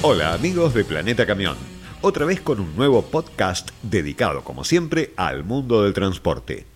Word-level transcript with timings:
Hola 0.00 0.32
amigos 0.32 0.74
de 0.74 0.84
Planeta 0.84 1.26
Camión, 1.26 1.56
otra 2.02 2.24
vez 2.24 2.40
con 2.40 2.60
un 2.60 2.76
nuevo 2.76 3.02
podcast 3.02 3.70
dedicado 3.82 4.44
como 4.44 4.62
siempre 4.62 5.12
al 5.16 5.42
mundo 5.42 5.82
del 5.82 5.92
transporte. 5.92 6.66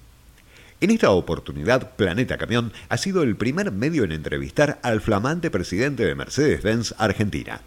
En 0.81 0.91
esta 0.91 1.13
oportunidad, 1.13 1.95
Planeta 1.95 2.37
Camión 2.37 2.73
ha 2.89 2.97
sido 2.97 3.23
el 3.23 3.37
primer 3.37 3.71
medio 3.71 4.03
en 4.03 4.11
entrevistar 4.11 4.81
al 4.83 5.01
flamante 5.01 5.53
presidente 5.53 6.05
de 6.05 6.17
Mercedes-Benz 6.17 6.97
Argentina, 6.99 7.61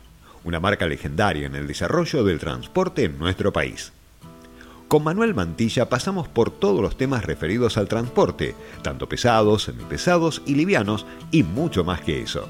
una 0.44 0.60
marca 0.60 0.88
legendaria 0.88 1.48
en 1.48 1.56
el 1.56 1.68
desarrollo 1.68 2.26
del 2.26 2.40
transporte 2.40 3.06
en 3.06 3.18
nuestro 3.18 3.54
país. 3.54 3.94
Con 4.90 5.06
Manuel 5.06 5.34
Mantilla 5.34 5.88
pasamos 5.88 6.28
por 6.28 6.52
todos 6.52 6.82
los 6.82 6.98
temas 6.98 7.24
referidos 7.24 7.78
al 7.78 7.88
transporte, 7.88 8.56
tanto 8.82 9.08
pesados, 9.08 9.64
semipesados 9.64 10.42
y 10.46 10.56
livianos, 10.56 11.06
y 11.32 11.44
mucho 11.44 11.86
más 11.86 12.02
que 12.02 12.22
eso. 12.22 12.50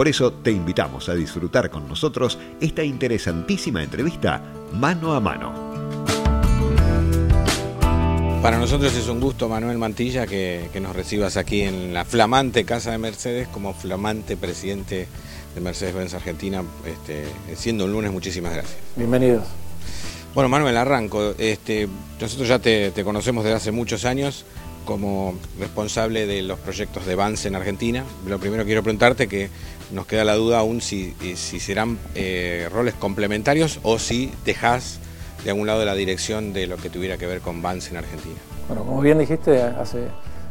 Por 0.00 0.08
eso 0.08 0.32
te 0.32 0.50
invitamos 0.50 1.10
a 1.10 1.14
disfrutar 1.14 1.68
con 1.68 1.86
nosotros 1.86 2.38
esta 2.58 2.82
interesantísima 2.82 3.82
entrevista 3.82 4.42
mano 4.72 5.12
a 5.12 5.20
mano. 5.20 5.52
Para 8.40 8.56
nosotros 8.56 8.96
es 8.96 9.08
un 9.08 9.20
gusto, 9.20 9.46
Manuel 9.46 9.76
Mantilla, 9.76 10.26
que, 10.26 10.70
nos 10.80 10.96
recibas 10.96 11.36
aquí 11.36 11.60
en 11.60 11.92
la 11.92 12.06
flamante 12.06 12.64
Casa 12.64 12.92
de 12.92 12.96
Mercedes 12.96 13.48
como 13.48 13.74
flamante 13.74 14.38
presidente 14.38 15.06
de 15.54 15.60
Mercedes-Benz 15.60 16.14
Argentina, 16.14 16.64
este, 16.86 17.26
siendo 17.54 17.84
un 17.84 17.92
lunes. 17.92 18.10
Muchísimas 18.10 18.54
gracias. 18.54 18.78
Bienvenidos. 18.96 19.44
Bueno, 20.34 20.48
Manuel, 20.48 20.78
arranco. 20.78 21.34
Este, 21.36 21.86
nosotros 22.18 22.48
ya 22.48 22.58
te, 22.58 22.94
conocemos 23.04 23.44
desde 23.44 23.56
hace 23.58 23.70
muchos 23.70 24.06
años 24.06 24.46
como 24.90 25.34
responsable 25.60 26.26
de 26.26 26.42
los 26.42 26.58
proyectos 26.58 27.06
de 27.06 27.14
Vance 27.14 27.46
en 27.46 27.54
Argentina. 27.54 28.02
Lo 28.26 28.40
primero 28.40 28.64
quiero 28.64 28.82
preguntarte 28.82 29.28
que 29.28 29.48
nos 29.92 30.04
queda 30.04 30.24
la 30.24 30.34
duda 30.34 30.58
aún 30.58 30.80
si, 30.80 31.14
si 31.36 31.60
serán 31.60 31.96
eh, 32.16 32.68
roles 32.72 32.94
complementarios 32.94 33.78
o 33.84 34.00
si 34.00 34.32
dejas 34.44 34.98
de 35.44 35.50
algún 35.50 35.68
lado 35.68 35.84
la 35.84 35.94
dirección 35.94 36.52
de 36.52 36.66
lo 36.66 36.76
que 36.76 36.90
tuviera 36.90 37.18
que 37.18 37.26
ver 37.26 37.40
con 37.40 37.62
Vans 37.62 37.88
en 37.92 37.98
Argentina. 37.98 38.34
Bueno, 38.66 38.82
como 38.82 39.00
bien 39.00 39.20
dijiste, 39.20 39.62
hace 39.62 40.08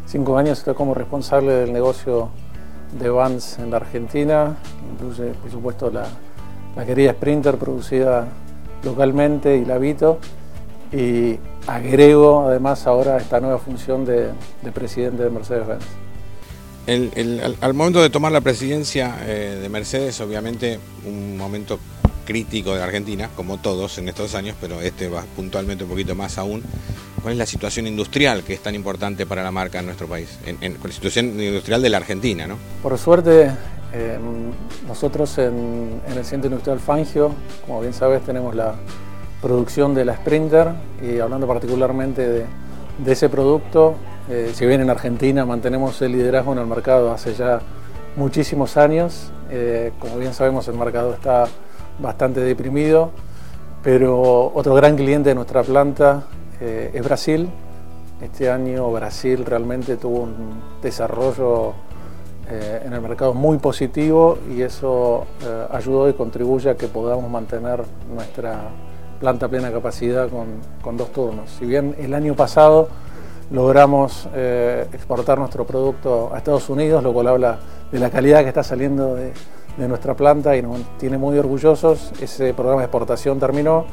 cinco 0.08 0.38
años 0.38 0.59
estoy 0.59 0.74
como 0.74 0.94
responsable 0.94 1.52
del 1.52 1.74
negocio 1.74 2.30
de 2.98 3.09
Vans 3.09 3.59
en 3.59 3.72
la 3.72 3.76
Argentina, 3.76 4.56
incluye 4.94 5.34
por 5.34 5.52
supuesto 5.52 5.92
la, 5.92 6.08
la 6.78 6.86
querida 6.86 7.12
Sprinter 7.12 7.58
producida 7.58 8.26
localmente 8.86 9.58
y 9.58 9.66
la 9.66 9.78
Vito, 9.78 10.18
y 10.92 11.38
agrego 11.68 12.48
además 12.48 12.88
ahora 12.88 13.18
esta 13.18 13.40
nueva 13.40 13.59
función 13.59 14.06
de, 14.06 14.30
presidente 14.73 15.23
de 15.23 15.30
Mercedes-Benz. 15.30 15.84
al, 17.62 17.73
momento 17.73 18.02
de 18.02 18.09
tomar 18.09 18.31
la 18.31 18.42
presidencia 18.42 19.18
eh, 19.26 19.59
de 19.62 19.70
Mercedes, 19.70 20.20
obviamente 20.22 20.80
un 21.06 21.38
momento 21.38 21.80
crítico 22.26 22.76
de 22.76 22.84
Argentina, 22.84 23.30
como 23.36 23.58
todos 23.58 23.98
en 23.98 24.08
estos 24.08 24.36
años, 24.36 24.56
pero 24.62 24.81
este 24.81 25.08
va 25.09 25.23
puntualmente 25.36 25.84
un 25.84 25.90
poquito 25.90 26.16
más 26.16 26.38
aún. 26.38 26.64
¿Cuál 27.22 27.34
es 27.34 27.38
la 27.38 27.46
situación 27.46 27.86
industrial 27.88 28.44
que 28.44 28.53
es 28.53 28.62
tan 28.62 28.76
importante 28.76 29.26
para 29.26 29.44
la 29.44 29.52
marca 29.52 29.80
en 29.80 29.88
nuestro 29.88 30.08
país? 30.08 30.38
En, 30.46 30.78
la 30.81 30.92
situación 30.92 31.40
industrial 31.40 31.81
de 31.81 31.90
la 31.90 31.98
Argentina, 31.98 32.48
¿no? 32.48 32.58
Por 32.81 32.98
suerte, 32.98 33.52
nosotros 34.88 35.38
en, 35.40 36.02
el 36.08 36.24
Centro 36.24 36.50
Industrial 36.50 36.80
Fangio, 36.80 37.34
como 37.66 37.81
bien 37.81 37.94
sabes, 37.94 38.24
tenemos 38.24 38.56
la 38.56 38.76
producción 39.42 39.94
de 39.94 40.06
la 40.06 40.16
Sprinter 40.16 40.70
y 41.02 41.20
hablando 41.20 41.48
particularmente 41.48 42.28
de, 42.28 42.45
ese 43.06 43.30
producto, 43.30 43.96
eh, 44.30 44.52
si 44.54 44.66
bien 44.66 44.81
en 44.81 44.90
Argentina 44.90 45.46
mantenemos 45.46 46.02
el 46.02 46.12
liderazgo 46.12 46.52
en 46.52 46.59
el 46.59 46.68
mercado 46.68 47.12
hace 47.12 47.34
ya 47.34 47.62
muchísimos 48.18 48.76
años, 48.76 49.31
eh, 49.50 49.94
como 50.00 50.18
bien 50.18 50.34
sabemos 50.34 50.68
el 50.68 50.76
mercado 50.76 51.14
está 51.14 51.48
bastante 52.00 52.42
deprimido, 52.42 53.12
pero 53.81 54.52
otro 54.53 54.75
gran 54.75 54.97
cliente 54.97 55.30
de 55.30 55.36
nuestra 55.36 55.63
planta 55.63 56.24
eh, 56.59 56.92
es 56.94 57.03
Brasil. 57.03 57.50
Este 58.22 58.52
año 58.52 58.92
Brasil 58.92 59.46
realmente 59.46 59.96
tuvo 59.96 60.24
un 60.24 60.62
desarrollo 60.81 61.74
en 62.52 62.92
el 62.92 63.00
mercado 63.00 63.36
muy 63.36 63.59
positivo 63.59 64.40
y 64.52 64.63
eso 64.63 65.28
ayudó 65.69 66.09
y 66.09 66.13
contribuye 66.13 66.72
a 66.72 66.75
que 66.75 66.88
podamos 66.88 67.30
mantener 67.30 67.84
nuestra 68.12 68.72
planta 69.19 69.47
a 69.47 69.50
plena 69.50 69.72
capacidad 69.72 70.30
con, 70.30 70.47
con, 70.81 70.97
dos 70.97 71.12
turnos. 71.12 71.50
Si 71.59 71.66
bien 71.66 71.96
el 72.00 72.13
año 72.13 72.35
pasado 72.35 72.90
logramos 73.52 74.30
exportar 74.94 75.40
nuestro 75.40 75.66
producto 75.66 76.31
a 76.34 76.38
Estados 76.38 76.69
Unidos, 76.69 77.03
lo 77.03 77.12
cual 77.13 77.28
habla 77.28 77.59
de 77.91 78.00
la 78.00 78.09
calidad 78.09 78.41
que 78.44 78.50
está 78.50 78.63
saliendo 78.63 79.16
de, 79.16 79.34
de 79.78 79.88
nuestra 79.88 80.13
planta 80.13 80.56
y 80.56 80.62
nos 80.62 80.81
tiene 80.97 81.18
muy 81.18 81.38
orgullosos. 81.38 82.12
Ese 82.22 82.53
programa 82.53 82.81
de 82.81 82.85
exportación 82.85 83.40
terminó 83.40 83.85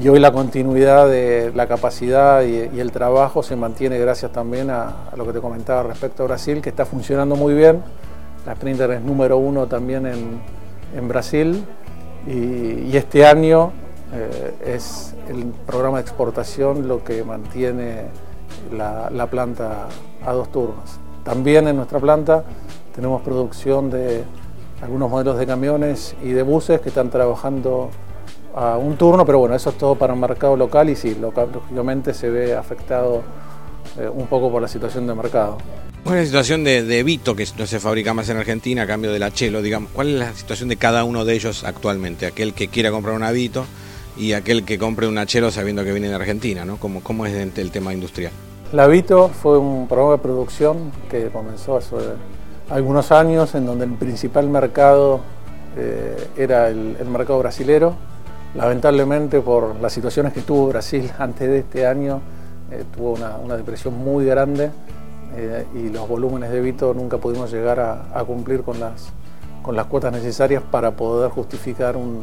y 0.00 0.08
hoy 0.08 0.18
la 0.18 0.32
continuidad 0.32 1.08
de 1.08 1.52
la 1.54 1.66
capacidad 1.66 2.42
y, 2.42 2.80
el 2.80 2.90
trabajo 2.92 3.42
se 3.42 3.56
mantiene 3.56 3.98
gracias 3.98 4.32
también 4.32 4.70
a, 4.70 5.10
lo 5.16 5.26
que 5.26 5.32
te 5.34 5.40
comentaba 5.40 5.82
respecto 5.82 6.22
a 6.22 6.26
Brasil, 6.26 6.62
que 6.62 6.70
está 6.70 6.86
funcionando 6.86 7.36
muy 7.36 7.54
bien. 7.54 7.82
La 8.46 8.54
Sprinter 8.54 8.90
es 8.92 9.02
número 9.02 9.36
uno 9.36 9.66
también 9.66 10.06
en, 10.06 11.08
Brasil 11.08 11.64
y, 12.26 12.96
este 12.96 13.26
año 13.26 13.72
eh, 14.12 14.54
es 14.64 15.14
el 15.28 15.46
programa 15.66 15.98
de 15.98 16.02
exportación 16.02 16.86
lo 16.86 17.02
que 17.02 17.24
mantiene 17.24 18.06
la, 18.72 19.10
la 19.10 19.26
planta 19.28 19.88
a 20.24 20.32
dos 20.32 20.50
turnos. 20.52 20.98
También 21.24 21.68
en 21.68 21.76
nuestra 21.76 21.98
planta 21.98 22.44
tenemos 22.94 23.22
producción 23.22 23.90
de 23.90 24.24
algunos 24.82 25.10
modelos 25.10 25.38
de 25.38 25.46
camiones 25.46 26.14
y 26.22 26.30
de 26.30 26.42
buses 26.42 26.80
que 26.80 26.88
están 26.88 27.08
trabajando 27.08 27.90
a 28.54 28.76
un 28.76 28.96
turno, 28.96 29.24
pero 29.24 29.38
bueno, 29.38 29.54
eso 29.54 29.70
es 29.70 29.78
todo 29.78 29.94
para 29.94 30.12
el 30.12 30.20
mercado 30.20 30.56
local 30.56 30.90
y 30.90 30.96
sí, 30.96 31.16
lógicamente 31.18 32.12
se 32.12 32.28
ve 32.28 32.54
afectado 32.54 33.22
eh, 33.98 34.08
un 34.08 34.26
poco 34.26 34.50
por 34.50 34.60
la 34.60 34.68
situación 34.68 35.06
de 35.06 35.14
mercado. 35.14 35.58
¿Cuál 36.04 36.16
es 36.16 36.22
la 36.22 36.26
situación 36.26 36.64
de, 36.64 37.02
Vito, 37.04 37.36
que 37.36 37.46
no 37.56 37.64
se 37.64 37.78
fabrica 37.78 38.12
más 38.12 38.28
en 38.28 38.36
Argentina 38.36 38.82
a 38.82 38.86
cambio 38.86 39.12
de 39.12 39.20
la 39.20 39.30
Chelo? 39.30 39.62
Digamos, 39.62 39.90
¿Cuál 39.92 40.08
es 40.08 40.18
la 40.18 40.34
situación 40.34 40.68
de 40.68 40.76
cada 40.76 41.04
uno 41.04 41.24
de 41.24 41.34
ellos 41.34 41.62
actualmente? 41.62 42.26
Aquel 42.26 42.54
que 42.54 42.66
quiera 42.66 42.90
comprar 42.90 43.14
una 43.14 43.30
Vito 43.30 43.64
y 44.16 44.32
aquel 44.32 44.64
que 44.64 44.78
compre 44.78 45.08
una 45.08 45.26
Chelo 45.26 45.50
sabiendo 45.50 45.84
que 45.84 45.92
viene 45.92 46.08
de 46.08 46.14
Argentina, 46.14 46.64
¿no? 46.64 46.76
¿Cómo, 46.76 47.02
cómo 47.02 47.26
es 47.26 47.34
el 47.34 47.70
tema 47.70 47.92
industrial? 47.92 48.32
La 48.72 48.86
Vito 48.86 49.28
fue 49.28 49.58
un 49.58 49.86
programa 49.86 50.12
de 50.12 50.18
producción 50.18 50.92
que 51.10 51.28
comenzó 51.28 51.76
hace 51.76 51.94
algunos 52.70 53.12
años 53.12 53.54
en 53.54 53.66
donde 53.66 53.84
el 53.84 53.92
principal 53.92 54.48
mercado 54.48 55.20
eh, 55.76 56.28
era 56.38 56.68
el, 56.68 56.96
mercado 57.06 57.38
brasilero. 57.40 57.94
Lamentablemente 58.54 59.42
por 59.42 59.76
las 59.76 59.92
situaciones 59.92 60.32
que 60.32 60.40
tuvo 60.40 60.68
Brasil 60.68 61.10
antes 61.18 61.48
de 61.48 61.58
este 61.58 61.86
año, 61.86 62.22
eh, 62.70 62.84
tuvo 62.94 63.12
una, 63.12 63.56
depresión 63.58 63.92
muy 63.92 64.24
grande 64.24 64.70
eh, 65.36 65.66
y 65.74 65.90
los 65.90 66.08
volúmenes 66.08 66.50
de 66.50 66.62
Vito 66.62 66.94
nunca 66.94 67.18
pudimos 67.18 67.52
llegar 67.52 67.78
a, 67.78 68.24
cumplir 68.24 68.62
con 68.62 68.80
las, 68.80 69.08
con 69.62 69.76
las 69.76 69.84
cuotas 69.84 70.14
necesarias 70.14 70.62
para 70.70 70.92
poder 70.92 71.30
justificar 71.30 71.94
un, 71.94 72.22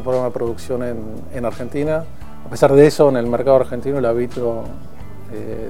programa 0.00 0.26
de 0.26 0.32
producción 0.32 0.82
en, 0.82 0.98
en, 1.34 1.44
Argentina. 1.44 2.04
A 2.46 2.48
pesar 2.48 2.72
de 2.72 2.86
eso, 2.86 3.08
en 3.10 3.16
el 3.16 3.26
mercado 3.26 3.56
argentino 3.56 4.00
la 4.00 4.12
Vito 4.12 4.64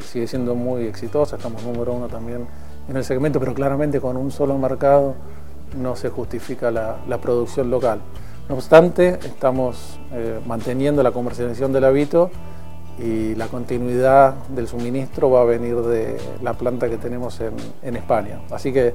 sigue 0.00 0.26
siendo 0.26 0.54
muy 0.54 0.86
exitosa, 0.86 1.36
estamos 1.36 1.62
número 1.62 1.92
uno 1.92 2.08
también 2.08 2.46
en 2.88 2.96
el 2.96 3.04
segmento, 3.04 3.38
pero 3.38 3.54
claramente 3.54 4.00
con 4.00 4.16
un 4.16 4.30
solo 4.30 4.58
mercado 4.58 5.14
no 5.80 5.96
se 5.96 6.08
justifica 6.10 6.70
la, 6.70 7.18
producción 7.18 7.70
local. 7.70 8.00
No 8.48 8.56
obstante, 8.56 9.18
estamos 9.24 9.98
eh, 10.12 10.40
manteniendo 10.46 11.02
la 11.02 11.12
comercialización 11.12 11.72
del 11.72 11.84
habito 11.84 12.30
y 12.98 13.34
la 13.36 13.46
continuidad 13.46 14.34
del 14.48 14.68
suministro 14.68 15.30
va 15.30 15.42
a 15.42 15.44
venir 15.44 15.76
de 15.76 16.18
la 16.42 16.52
planta 16.54 16.90
que 16.90 16.98
tenemos 16.98 17.40
en, 17.40 17.96
España. 17.96 18.40
Así 18.50 18.72
que 18.72 18.94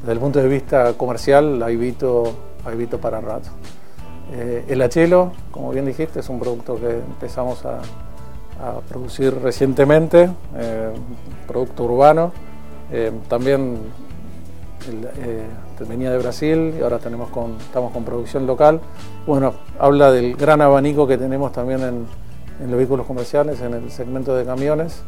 desde 0.00 0.12
el 0.12 0.18
punto 0.18 0.40
de 0.40 0.48
vista 0.48 0.92
comercial 0.94 1.62
hay 1.62 1.76
Vito, 1.76 2.34
hay 2.64 2.86
para 2.86 3.20
rato. 3.20 3.48
Eh, 4.32 4.64
el 4.68 4.82
achelo, 4.82 5.32
como 5.50 5.70
bien 5.70 5.86
dijiste, 5.86 6.20
es 6.20 6.28
un 6.28 6.38
producto 6.38 6.78
que 6.78 6.90
empezamos 6.90 7.64
a, 7.64 7.80
producir 8.90 9.34
recientemente, 9.40 10.28
eh, 10.54 10.90
producto 11.46 11.84
urbano 11.84 12.30
eh, 12.92 13.12
también 13.28 13.78
eh, 15.18 15.46
venía 15.88 16.10
de 16.10 16.18
Brasil 16.18 16.74
y 16.78 16.82
ahora 16.82 16.98
tenemos 16.98 17.30
con, 17.30 17.56
estamos 17.58 17.92
con 17.92 18.04
producción 18.04 18.46
local. 18.46 18.80
Bueno, 19.26 19.54
habla 19.78 20.10
del 20.10 20.34
gran 20.34 20.60
abanico 20.60 21.06
que 21.06 21.16
tenemos 21.16 21.52
también 21.52 21.80
en, 21.82 22.06
los 22.68 22.76
vehículos 22.76 23.06
comerciales, 23.06 23.60
en 23.62 23.72
el 23.74 23.90
segmento 23.90 24.34
de 24.34 24.44
camiones, 24.44 25.02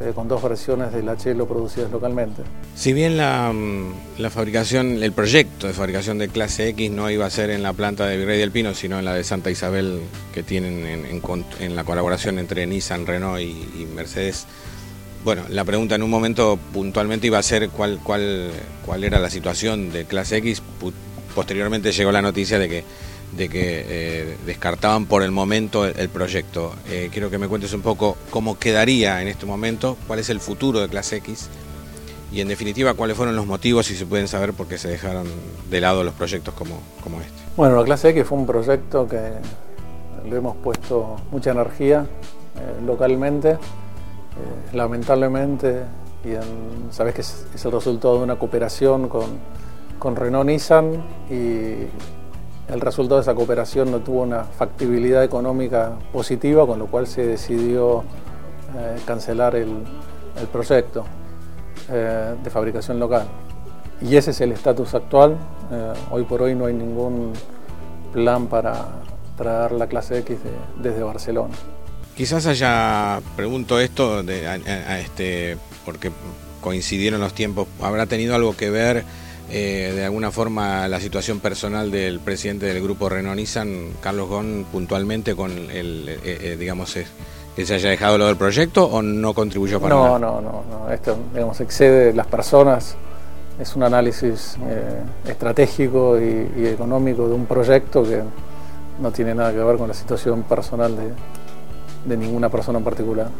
eh, 0.00 0.12
con 0.14 0.28
dos 0.28 0.42
versiones 0.42 0.92
del 0.92 1.16
Chelo 1.16 1.46
producidas 1.46 1.90
localmente. 1.90 2.42
Si 2.74 2.92
bien 2.92 3.16
la, 3.16 3.52
mm, 3.52 4.18
la, 4.18 4.30
fabricación, 4.30 5.02
el 5.02 5.12
proyecto 5.12 5.66
de 5.66 5.72
fabricación 5.72 6.18
de 6.18 6.28
clase 6.28 6.68
X 6.68 6.90
no 6.90 7.10
iba 7.10 7.26
a 7.26 7.30
ser 7.30 7.50
en 7.50 7.62
la 7.62 7.72
planta 7.72 8.06
de 8.06 8.16
Virrey 8.16 8.38
del 8.38 8.50
Pino, 8.50 8.74
sino 8.74 8.98
en 8.98 9.04
la 9.04 9.14
de 9.14 9.24
Santa 9.24 9.50
Isabel 9.50 10.00
que 10.32 10.42
tienen 10.42 10.86
en, 10.86 11.76
la 11.76 11.84
colaboración 11.84 12.38
entre 12.38 12.66
Nissan, 12.66 13.06
Renault 13.06 13.40
y 13.40 13.86
Mercedes, 13.94 14.46
bueno, 15.22 15.42
la 15.50 15.64
pregunta 15.64 15.96
en 15.96 16.02
un 16.02 16.10
momento 16.10 16.58
puntualmente 16.72 17.26
iba 17.26 17.38
a 17.38 17.42
ser 17.42 17.68
cuál, 17.68 18.00
cuál, 18.02 18.50
cuál 18.86 19.04
era 19.04 19.18
la 19.18 19.28
situación 19.28 19.92
de 19.92 20.06
clase 20.06 20.38
X. 20.38 20.62
Posteriormente 21.34 21.92
llegó 21.92 22.10
la 22.10 22.22
noticia 22.22 22.58
de 22.58 22.68
que 22.68 22.84
de 23.32 23.48
que 23.48 23.84
eh, 23.88 24.36
descartaban 24.44 25.06
por 25.06 25.22
el 25.22 25.30
momento 25.30 25.86
el, 25.86 26.08
proyecto. 26.08 26.72
Eh, 26.88 27.10
quiero 27.12 27.30
que 27.30 27.38
me 27.38 27.48
cuentes 27.48 27.72
un 27.72 27.82
poco 27.82 28.16
cómo 28.30 28.58
quedaría 28.58 29.22
en 29.22 29.28
este 29.28 29.46
momento, 29.46 29.96
cuál 30.06 30.18
es 30.18 30.30
el 30.30 30.40
futuro 30.40 30.80
de 30.80 30.88
Clase 30.88 31.16
X 31.16 31.48
y 32.32 32.40
en 32.40 32.48
definitiva 32.48 32.94
cuáles 32.94 33.16
fueron 33.16 33.36
los 33.36 33.46
motivos, 33.46 33.86
si 33.86 33.96
se 33.96 34.06
pueden 34.06 34.28
saber, 34.28 34.52
por 34.52 34.66
qué 34.66 34.78
se 34.78 34.88
dejaron 34.88 35.26
de 35.68 35.80
lado 35.80 36.04
los 36.04 36.14
proyectos 36.14 36.54
como, 36.54 36.80
como 37.02 37.20
este. 37.20 37.32
Bueno, 37.56 37.76
la 37.76 37.84
Clase 37.84 38.10
X 38.10 38.24
fue 38.26 38.38
un 38.38 38.46
proyecto 38.46 39.06
que 39.06 39.32
le 40.28 40.36
hemos 40.36 40.56
puesto 40.56 41.16
mucha 41.30 41.50
energía 41.52 42.06
eh, 42.56 42.84
localmente. 42.84 43.58
lamentablemente, 44.72 45.82
y 46.24 46.30
sabes 46.92 47.14
que 47.14 47.20
es, 47.22 47.64
el 47.64 47.72
resultado 47.72 48.18
de 48.18 48.24
una 48.24 48.38
cooperación 48.38 49.08
con, 49.08 49.38
con 49.98 50.16
Renault 50.16 50.46
Nissan 50.46 51.02
y 51.30 51.86
el 52.72 52.80
resultado 52.80 53.16
de 53.16 53.22
esa 53.22 53.34
cooperación 53.34 53.90
no 53.90 53.98
tuvo 53.98 54.22
una 54.22 54.44
factibilidad 54.44 55.24
económica 55.24 55.92
positiva, 56.12 56.66
con 56.66 56.78
lo 56.78 56.86
cual 56.86 57.06
se 57.06 57.26
decidió 57.26 58.04
eh, 58.76 58.96
cancelar 59.04 59.56
el, 59.56 59.74
proyecto 60.52 61.04
eh, 61.90 62.34
de 62.42 62.50
fabricación 62.50 62.98
local. 62.98 63.26
Y 64.00 64.16
ese 64.16 64.30
es 64.30 64.40
el 64.40 64.52
estatus 64.52 64.94
actual. 64.94 65.36
Eh, 65.70 65.92
hoy 66.10 66.24
por 66.24 66.42
hoy 66.42 66.54
no 66.54 66.66
hay 66.66 66.74
ningún 66.74 67.32
plan 68.12 68.46
para 68.46 68.86
traer 69.36 69.72
la 69.72 69.86
clase 69.86 70.18
X 70.18 70.38
desde 70.80 71.02
Barcelona. 71.02 71.54
Quizás 72.16 72.46
haya, 72.46 73.20
pregunto 73.36 73.80
esto 73.80 74.20
este, 74.20 75.56
porque 75.84 76.12
coincidieron 76.60 77.20
los 77.20 77.34
tiempos, 77.34 77.66
¿habrá 77.80 78.06
tenido 78.06 78.34
algo 78.34 78.56
que 78.56 78.70
ver 78.70 79.04
eh, 79.52 79.92
de 79.94 80.04
alguna 80.04 80.30
forma 80.30 80.86
la 80.86 81.00
situación 81.00 81.40
personal 81.40 81.90
del 81.90 82.20
presidente 82.20 82.66
del 82.66 82.82
grupo 82.82 83.08
Renault 83.08 83.36
Nissan, 83.36 83.94
Carlos 84.00 84.28
Gon, 84.28 84.64
puntualmente 84.70 85.34
con 85.34 85.50
el, 85.50 86.08
eh, 86.08 86.18
eh, 86.24 86.56
digamos, 86.58 86.96
que 87.56 87.66
se 87.66 87.74
haya 87.74 87.90
dejado 87.90 88.16
lo 88.16 88.26
del 88.26 88.36
proyecto 88.36 88.84
o 88.84 89.02
no 89.02 89.34
contribuyó 89.34 89.80
para 89.80 89.94
no, 89.94 90.04
nada? 90.04 90.18
No, 90.18 90.40
no, 90.40 90.64
no, 90.70 90.92
esto, 90.92 91.16
digamos, 91.34 91.60
excede 91.60 92.14
las 92.14 92.28
personas, 92.28 92.96
es 93.58 93.74
un 93.74 93.82
análisis 93.82 94.56
estratégico 95.26 96.18
y, 96.18 96.66
económico 96.66 97.28
de 97.28 97.34
un 97.34 97.46
proyecto 97.46 98.04
que 98.04 98.22
no 99.00 99.10
tiene 99.10 99.34
nada 99.34 99.52
que 99.52 99.58
ver 99.58 99.76
con 99.76 99.88
la 99.88 99.94
situación 99.94 100.44
personal 100.44 100.96
de 102.04 102.16
ninguna 102.16 102.48
persona 102.48 102.78
en 102.78 102.84
particular. 102.84 103.30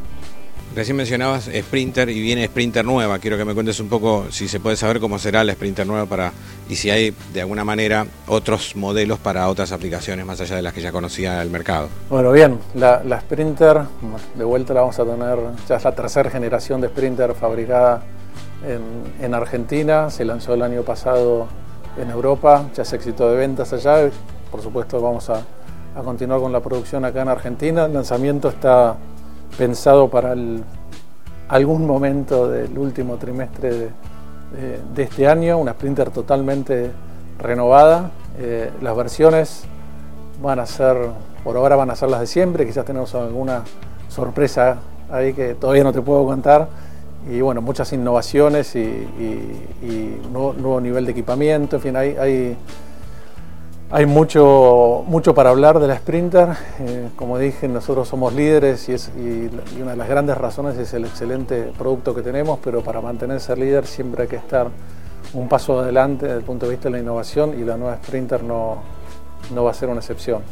Recién 0.74 0.96
mencionabas 0.96 1.50
Sprinter 1.52 2.08
y 2.10 2.20
viene 2.20 2.46
Sprinter 2.46 2.84
nueva. 2.84 3.18
Quiero 3.18 3.36
que 3.36 3.44
me 3.44 3.54
cuentes 3.54 3.80
un 3.80 3.88
poco 3.88 4.26
si 4.30 4.46
se 4.46 4.60
puede 4.60 4.76
saber 4.76 5.00
cómo 5.00 5.18
será 5.18 5.42
la 5.42 5.52
Sprinter 5.52 5.84
nueva 5.84 6.06
para 6.06 6.32
y 6.68 6.76
si 6.76 6.90
hay 6.90 7.12
de 7.32 7.40
alguna 7.40 7.64
manera 7.64 8.06
otros 8.28 8.76
modelos 8.76 9.18
para 9.18 9.48
otras 9.48 9.72
aplicaciones 9.72 10.24
más 10.24 10.40
allá 10.40 10.54
de 10.54 10.62
las 10.62 10.72
que 10.72 10.80
ya 10.80 10.92
conocía 10.92 11.42
el 11.42 11.50
mercado. 11.50 11.88
Bueno, 12.08 12.30
bien, 12.30 12.60
la, 12.74 13.02
Sprinter, 13.20 13.80
de 14.36 14.44
vuelta 14.44 14.72
la 14.72 14.82
vamos 14.82 14.98
a 15.00 15.04
tener, 15.04 15.38
ya 15.68 15.76
es 15.76 15.84
la 15.84 15.92
tercera 15.92 16.30
generación 16.30 16.80
de 16.80 16.86
Sprinter 16.86 17.34
fabricada 17.34 18.04
en, 19.20 19.34
Argentina, 19.34 20.08
se 20.08 20.24
lanzó 20.24 20.54
el 20.54 20.62
año 20.62 20.82
pasado 20.82 21.48
en 22.00 22.10
Europa, 22.10 22.70
ya 22.76 22.84
es 22.84 22.92
éxito 22.92 23.28
de 23.28 23.36
ventas 23.36 23.72
allá, 23.72 24.08
por 24.52 24.62
supuesto 24.62 25.00
vamos 25.00 25.28
a, 25.30 25.42
a 25.96 26.02
continuar 26.04 26.38
con 26.38 26.52
la 26.52 26.60
producción 26.60 27.04
acá 27.04 27.22
en 27.22 27.28
Argentina, 27.28 27.86
el 27.86 27.94
lanzamiento 27.94 28.48
está 28.48 28.96
pensado 29.56 30.08
para 30.08 30.34
algún 31.48 31.86
momento 31.86 32.48
del 32.48 32.76
último 32.78 33.16
trimestre 33.16 33.90
de, 34.94 35.02
este 35.02 35.28
año, 35.28 35.58
una 35.58 35.72
Sprinter 35.72 36.10
totalmente 36.10 36.90
renovada. 37.38 38.10
Eh, 38.38 38.70
las 38.80 38.96
versiones 38.96 39.64
van 40.42 40.58
a 40.58 40.66
ser, 40.66 40.96
por 41.44 41.56
ahora 41.56 41.76
van 41.76 41.90
a 41.90 41.96
ser 41.96 42.08
las 42.08 42.20
de 42.20 42.26
siempre, 42.26 42.66
quizás 42.66 42.84
tenemos 42.84 43.14
alguna 43.14 43.62
sorpresa 44.08 44.78
ahí 45.10 45.32
que 45.32 45.54
todavía 45.54 45.84
no 45.84 45.92
te 45.92 46.00
puedo 46.00 46.24
contar. 46.24 46.68
Y 47.30 47.40
bueno, 47.42 47.60
muchas 47.60 47.92
innovaciones 47.92 48.74
y, 48.74 49.06
nuevo, 50.32 50.80
nivel 50.80 51.04
de 51.04 51.12
equipamiento, 51.12 51.76
en 51.76 51.82
fin, 51.82 51.96
hay 51.96 52.16
hay 52.16 52.56
mucho, 54.06 55.04
mucho 55.06 55.34
para 55.34 55.50
hablar 55.50 55.80
de 55.80 55.88
la 55.88 55.96
Sprinter. 55.96 56.50
Eh, 56.78 57.08
como 57.16 57.38
dije, 57.38 57.66
nosotros 57.66 58.08
somos 58.08 58.32
líderes 58.32 58.88
y, 58.88 59.50
una 59.80 59.92
de 59.92 59.96
las 59.96 60.08
grandes 60.08 60.38
razones 60.38 60.78
es 60.78 60.94
el 60.94 61.04
excelente 61.04 61.72
producto 61.76 62.14
que 62.14 62.22
tenemos, 62.22 62.60
pero 62.62 62.82
para 62.82 63.00
mantenerse 63.00 63.56
líder 63.56 63.86
siempre 63.86 64.22
hay 64.22 64.28
que 64.28 64.36
estar 64.36 64.68
un 65.32 65.48
paso 65.48 65.80
adelante 65.80 66.26
desde 66.26 66.38
el 66.38 66.44
punto 66.44 66.66
de 66.66 66.72
vista 66.72 66.88
de 66.88 66.92
la 66.92 67.00
innovación 67.00 67.60
y 67.60 67.64
la 67.64 67.76
nueva 67.76 67.96
Sprinter 67.96 68.42
no, 68.44 68.82
no 69.52 69.64
va 69.64 69.72
a 69.72 69.74
ser 69.74 69.88
una 69.88 70.00
excepción. 70.00 70.42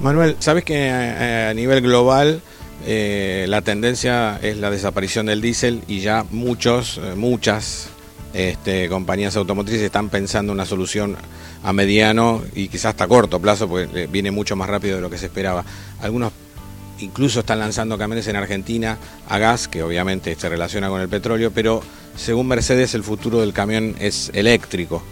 Manuel, 0.00 0.36
sabes 0.38 0.64
que 0.64 0.90
a, 0.90 1.52
nivel 1.54 1.82
global 1.82 2.40
eh, 2.86 3.46
la 3.48 3.62
tendencia 3.62 4.38
es 4.42 4.58
la 4.58 4.70
desaparición 4.70 5.26
del 5.26 5.40
diésel 5.40 5.82
y 5.88 6.00
ya 6.00 6.24
muchos, 6.30 6.98
eh, 6.98 7.14
muchas 7.16 7.90
este, 8.36 8.88
compañías 8.90 9.34
automotrices 9.34 9.82
están 9.82 10.10
pensando 10.10 10.52
una 10.52 10.66
solución 10.66 11.16
a 11.62 11.72
mediano 11.72 12.42
y 12.54 12.68
quizás 12.68 12.90
hasta 12.90 13.08
corto 13.08 13.40
plazo, 13.40 13.66
porque 13.66 14.02
eh, 14.02 14.08
viene 14.12 14.30
mucho 14.30 14.56
más 14.56 14.68
rápido 14.68 14.96
de 14.96 15.02
lo 15.02 15.08
que 15.08 15.16
se 15.16 15.26
esperaba. 15.26 15.64
Algunos 16.02 16.32
incluso 16.98 17.40
están 17.40 17.60
lanzando 17.60 17.96
camiones 17.96 18.26
en 18.28 18.36
Argentina 18.36 18.98
a 19.26 19.38
gas, 19.38 19.68
que 19.68 19.82
obviamente 19.82 20.34
se 20.34 20.50
relaciona 20.50 20.90
con 20.90 21.00
el 21.00 21.08
petróleo, 21.08 21.50
pero 21.50 21.82
según 22.14 22.46
Mercedes 22.48 22.94
el 22.94 23.02
futuro 23.02 23.40
del 23.40 23.54
camión 23.54 23.96
es 24.00 24.30
eléctrico. 24.34 25.02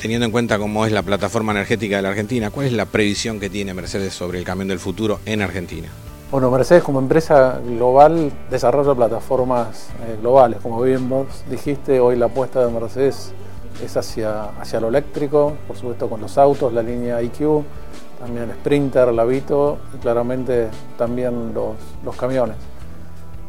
Teniendo 0.00 0.24
en 0.24 0.32
cuenta 0.32 0.58
cómo 0.58 0.86
es 0.86 0.92
la 0.92 1.02
plataforma 1.02 1.52
energética 1.52 1.96
de 1.96 2.02
la 2.02 2.08
Argentina, 2.10 2.50
¿cuál 2.50 2.66
es 2.66 2.72
la 2.72 2.86
previsión 2.86 3.40
que 3.40 3.50
tiene 3.50 3.74
Mercedes 3.74 4.14
sobre 4.14 4.38
el 4.38 4.44
camión 4.44 4.68
del 4.68 4.78
futuro 4.78 5.20
en 5.26 5.42
Argentina? 5.42 5.88
Bueno, 6.28 6.50
Mercedes 6.50 6.82
como 6.82 6.98
empresa 6.98 7.60
global 7.64 8.32
desarrolla 8.50 8.96
plataformas 8.96 9.90
eh, 10.04 10.18
globales. 10.20 10.58
Como 10.60 10.82
bien 10.82 11.08
vos 11.08 11.44
dijiste, 11.48 12.00
hoy 12.00 12.16
la 12.16 12.26
apuesta 12.26 12.66
de 12.66 12.72
Mercedes 12.72 13.32
es 13.80 13.96
hacia, 13.96 14.46
hacia 14.60 14.80
lo 14.80 14.88
eléctrico, 14.88 15.52
por 15.68 15.76
supuesto 15.76 16.10
con 16.10 16.20
los 16.20 16.36
autos, 16.36 16.72
la 16.72 16.82
línea 16.82 17.22
IQ, 17.22 17.62
también 18.18 18.50
Sprinter, 18.54 19.12
la 19.12 19.24
Vito 19.24 19.78
y 19.94 19.98
claramente 19.98 20.68
también 20.98 21.54
los, 21.54 22.16
camiones. 22.16 22.56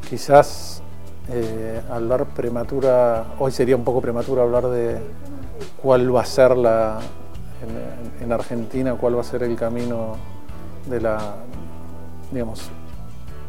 Quizás 0.08 0.84
eh, 1.30 1.82
hablar 1.90 2.26
prematura, 2.26 3.26
hoy 3.40 3.52
sería 3.52 3.76
un 3.76 3.84
poco 3.84 4.02
prematura 4.02 4.44
hablar 4.44 4.68
de 4.68 5.00
cuál 5.82 6.16
va 6.16 6.22
a 6.22 6.26
ser 6.26 6.56
la, 6.56 7.00
en, 8.22 8.32
Argentina, 8.32 8.94
cuál 8.94 9.18
va 9.18 9.22
a 9.22 9.24
ser 9.24 9.42
el 9.42 9.56
camino 9.56 10.16
de 10.86 11.02
la, 11.02 11.18
digamos, 12.32 12.70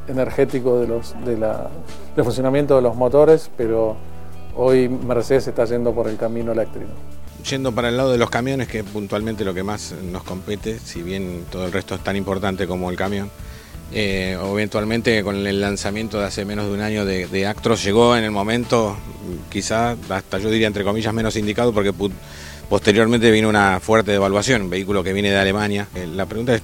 energético 0.09 0.81
de 0.81 0.87
los, 0.87 1.15
de 1.25 1.37
la, 1.37 1.69
del 2.17 2.25
funcionamiento 2.25 2.77
de 2.77 2.83
los 2.83 2.97
motores, 2.97 3.51
pero 3.57 3.97
hoy 4.57 4.89
Mercedes 4.89 5.49
está 5.49 5.65
yendo 5.65 5.93
por 5.93 6.09
el 6.09 6.17
camino 6.17 6.53
eléctrico. 6.53 6.91
Yendo 7.49 7.73
para 7.73 7.89
el 7.89 7.97
lado 7.97 8.13
de 8.13 8.19
los 8.19 8.31
camiones, 8.31 8.69
que 8.69 8.83
puntualmente 8.85 9.45
lo 9.45 9.55
que 9.55 9.63
más 9.63 9.95
nos 10.11 10.25
compete, 10.25 10.79
si 10.79 11.03
bien 11.03 11.45
todo 11.51 11.67
el 11.67 11.73
resto 11.73 11.95
es 11.95 12.03
tan 12.03 12.17
importante 12.17 12.67
como 12.67 12.91
el 12.91 12.97
camión, 12.97 13.31
eh, 13.93 14.37
eventualmente 14.41 15.23
con 15.23 15.47
el 15.47 15.61
lanzamiento 15.61 16.19
de 16.19 16.27
hace 16.27 16.45
menos 16.45 16.67
de 16.67 16.73
un 16.73 16.81
año 16.81 17.05
de, 17.07 17.47
Actros 17.47 17.83
llegó 17.83 18.17
en 18.17 18.25
el 18.25 18.31
momento, 18.31 18.97
quizá 19.49 19.97
hasta 20.11 20.39
yo 20.39 20.51
diría 20.51 20.67
entre 20.67 20.85
comillas 20.85 21.15
menos 21.15 21.37
indicado, 21.37 21.73
porque 21.73 21.95
posteriormente 22.69 23.31
vino 23.31 23.49
una 23.49 23.81
fuerte 23.81 24.11
devaluación, 24.11 24.63
un 24.63 24.71
vehículo 24.71 25.03
que 25.03 25.13
viene 25.13 25.31
de 25.31 25.39
Alemania. 25.39 25.89
Eh, 25.95 26.07
la 26.07 26.27
pregunta 26.27 26.55
es, 26.55 26.63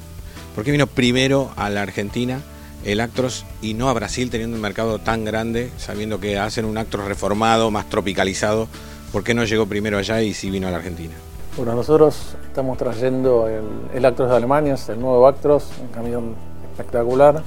¿por 0.55 0.65
qué 0.65 0.71
vino 0.71 0.87
primero 0.87 1.51
a 1.57 1.71
la 1.71 1.83
Argentina? 1.83 2.41
el 2.85 3.01
Actros 3.01 3.45
y 3.63 3.75
no 3.75 3.89
a 3.89 3.93
Brasil 3.95 4.31
teniendo 4.31 4.57
un 4.57 4.63
mercado 4.63 4.99
tan 4.99 5.25
grande, 5.25 5.71
sabiendo 5.79 6.21
que 6.21 6.39
hacen 6.39 6.65
un 6.65 6.79
Actros 6.79 7.07
reformado, 7.07 7.71
más 7.71 7.89
tropicalizado? 7.89 8.69
¿Por 9.13 9.25
qué 9.25 9.35
no 9.35 9.45
llegó 9.45 9.67
primero 9.67 9.99
allá 9.99 10.21
y 10.23 10.35
sí 10.35 10.51
vino 10.51 10.69
a 10.69 10.71
la 10.71 10.79
Argentina? 10.79 11.15
Bueno, 11.57 11.75
nosotros 11.75 12.37
estamos 12.47 12.77
trayendo 12.77 13.49
el, 13.49 14.05
Actros 14.05 14.29
de 14.29 14.37
Alemania, 14.37 14.77
el 14.89 15.01
nuevo 15.01 15.27
Actros, 15.27 15.71
un 15.81 15.89
camión 15.89 16.35
espectacular. 16.71 17.43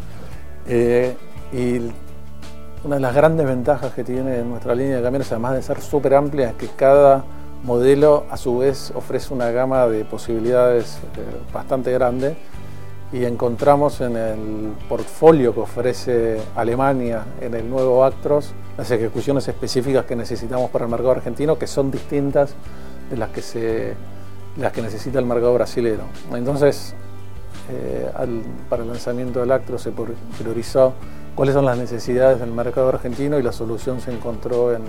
Eh, 0.68 1.16
y 1.54 1.78
una 2.84 2.96
de 2.96 3.02
las 3.02 3.14
grandes 3.14 3.46
ventajas 3.46 3.94
que 3.94 4.04
tiene 4.04 4.44
nuestra 4.44 4.74
línea 4.76 4.98
de 4.98 5.04
camiones, 5.04 5.32
además 5.32 5.56
de 5.56 5.62
ser 5.62 5.82
súper 5.82 6.14
amplia, 6.16 6.50
es 6.50 6.56
que 6.56 6.68
cada 6.68 7.24
modelo 7.64 8.26
a 8.32 8.38
su 8.38 8.60
vez 8.60 8.92
ofrece 8.96 9.34
una 9.34 9.52
gama 9.52 9.88
de 9.88 10.06
posibilidades 10.06 11.00
eh, 11.18 11.54
bastante 11.54 11.92
grande 11.92 12.38
y 13.12 13.24
encontramos 13.24 14.02
en 14.02 14.18
el 14.18 14.74
portfolio 14.90 15.54
que 15.54 15.62
ofrece 15.62 16.42
Alemania 16.56 17.24
en 17.40 17.54
el 17.54 17.70
nuevo 17.70 18.04
Actros 18.04 18.54
las 18.78 18.92
ejecuciones 18.92 19.48
específicas 19.48 20.06
que 20.06 20.16
necesitamos 20.16 20.70
para 20.70 20.86
el 20.86 20.92
mercado 20.92 21.12
argentino 21.12 21.58
que 21.58 21.68
son 21.68 21.90
distintas 21.90 22.54
de 23.10 23.18
las 23.18 23.30
que, 23.30 23.42
se, 23.42 23.94
las 24.58 24.74
que 24.74 24.82
necesita 24.82 25.20
el 25.20 25.26
mercado 25.26 25.54
brasileño. 25.54 26.04
Entonces, 26.34 26.94
eh, 27.70 28.10
para 28.70 28.84
el 28.84 28.90
lanzamiento 28.90 29.40
del 29.40 29.52
Actros 29.52 29.82
se 29.82 29.92
priorizó 29.92 30.94
cuáles 31.34 31.56
son 31.56 31.66
las 31.66 31.78
necesidades 31.78 32.40
del 32.40 32.52
mercado 32.52 32.90
argentino 32.90 33.40
y 33.40 33.44
la 33.44 33.54
solución 33.54 34.02
se 34.02 34.12
encontró 34.12 34.74
en, 34.74 34.84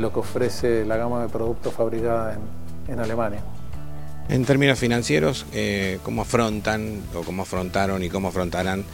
lo 0.00 0.12
que 0.12 0.20
ofrece 0.20 0.84
la 0.84 0.96
gama 0.96 1.22
de 1.22 1.28
productos 1.28 1.72
fabricada 1.72 2.38
en 2.86 3.00
Alemania. 3.00 3.40
En 4.30 4.44
términos 4.44 4.78
financieros, 4.78 5.44
eh, 5.52 5.98
¿cómo 6.04 6.22
afrontan 6.22 7.02
o 7.16 7.22
cómo 7.22 7.42
afrontaron 7.42 8.04
y 8.04 8.08
cómo 8.08 8.28
afrontarán 8.28 8.84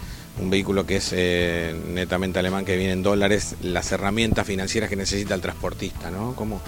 un 0.40 0.48
vehículo 0.48 0.86
que 0.86 0.96
es 0.96 1.12
eh, 1.14 1.78
netamente 1.92 2.38
alemán, 2.38 2.64
que 2.64 2.74
viene 2.78 2.94
en 2.94 3.02
dólares, 3.02 3.54
las 3.60 3.92
herramientas 3.92 4.46
financieras 4.46 4.88
que 4.88 4.96
necesita 4.96 5.34
el 5.34 5.42
transportista? 5.42 6.10
¿no? 6.10 6.32
¿Cómo, 6.34 6.62